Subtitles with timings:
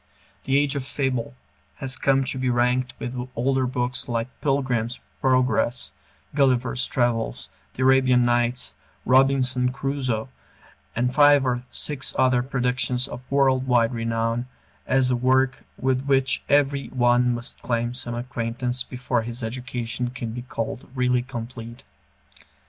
[0.45, 1.35] "The Age of Fable"
[1.75, 5.91] has come to be ranked with older books like "Pilgrim's Progress,"
[6.33, 8.73] "Gulliver's Travels," "The Arabian Nights,"
[9.05, 10.29] "Robinson Crusoe,"
[10.95, 14.47] and five or six other productions of world wide renown
[14.87, 20.31] as a work with which every one must claim some acquaintance before his education can
[20.31, 21.83] be called really complete.